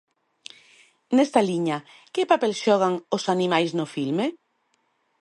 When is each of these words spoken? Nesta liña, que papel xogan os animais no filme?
Nesta 1.15 1.41
liña, 1.49 1.77
que 2.13 2.29
papel 2.31 2.53
xogan 2.63 2.93
os 3.15 3.23
animais 3.35 3.71
no 3.79 3.85
filme? 3.95 4.25